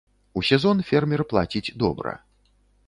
[0.39, 2.17] У сезон фермер плаціць добра.